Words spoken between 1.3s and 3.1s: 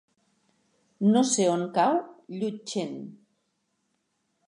sé on cau Llutxent.